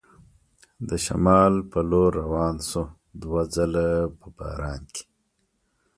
[0.87, 2.83] د شمال په لور روان شو،
[3.21, 3.87] دوه ځله
[4.19, 5.03] په باران کې.